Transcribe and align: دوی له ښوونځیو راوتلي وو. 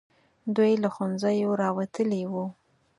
دوی 0.55 0.73
له 0.83 0.89
ښوونځیو 0.93 1.49
راوتلي 1.63 2.23
وو. 2.31 2.45